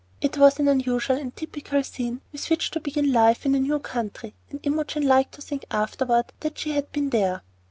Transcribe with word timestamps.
It 0.19 0.35
was 0.35 0.57
an 0.57 0.67
unusual 0.67 1.15
and 1.17 1.35
typical 1.35 1.83
scene 1.83 2.21
with 2.31 2.49
which 2.49 2.71
to 2.71 2.79
begin 2.79 3.13
life 3.13 3.45
in 3.45 3.53
a 3.53 3.59
new 3.59 3.77
country, 3.77 4.33
and 4.49 4.59
Imogen 4.63 5.03
liked 5.05 5.35
to 5.35 5.43
think 5.43 5.63
afterward 5.69 6.33
that 6.39 6.57
she 6.57 6.71
had 6.71 6.91
been 6.91 7.11
there. 7.11 7.43